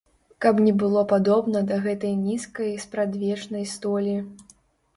Каб 0.45 0.61
не 0.67 0.71
было 0.83 1.03
падобна 1.11 1.61
да 1.73 1.77
гэтай 1.85 2.17
нізкай 2.23 2.73
спрадвечнай 2.89 3.71
столі. 3.77 4.19